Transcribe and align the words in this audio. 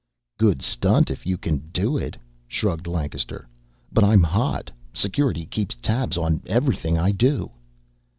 "Good 0.39 0.63
stunt 0.63 1.11
if 1.11 1.27
you 1.27 1.37
can 1.37 1.69
do 1.69 1.95
it," 1.95 2.17
shrugged 2.47 2.87
Lancaster. 2.87 3.47
"But 3.91 4.03
I'm 4.03 4.23
hot. 4.23 4.71
Security 4.93 5.45
keeps 5.45 5.75
tabs 5.79 6.17
on 6.17 6.41
everything 6.47 6.97
I 6.97 7.11
do." 7.11 7.51